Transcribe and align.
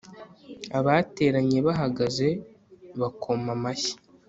abateranye 0.77 1.57
bahagaze 1.67 2.27
bakoma 2.99 3.49
amashyi 3.57 3.93